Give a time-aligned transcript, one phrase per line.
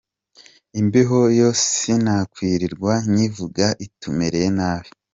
[0.79, 4.89] Imbeho yo sinakwirirwa nyivuga itumereye nabi.